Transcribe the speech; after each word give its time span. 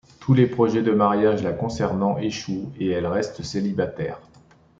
Tous 0.19 0.33
les 0.33 0.47
projets 0.47 0.81
de 0.81 0.91
mariage 0.91 1.43
la 1.43 1.53
concernant 1.53 2.17
échouent 2.17 2.71
et 2.79 2.87
elle 2.89 3.05
reste 3.05 3.43
célibataire. 3.43 4.19